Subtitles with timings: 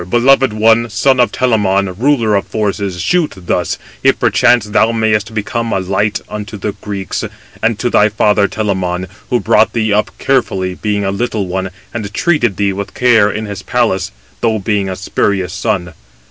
[0.01, 5.31] "Teucer, beloved one, son of Telamon, ruler of forces, shoot thus, if perchance thou mayest
[5.35, 7.23] become a light 280 to the Greeks,
[7.61, 12.11] and to thy father Telamon, who brought thee up carefully, being a little one, and
[12.15, 15.93] treated thee with care in his palace, though being a spurious son.